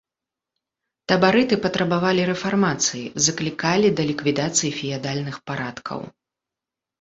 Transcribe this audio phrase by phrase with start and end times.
[1.11, 5.99] Табарыты патрабавалі рэфармацыі, заклікалі да ліквідацыі феадальных парадкаў.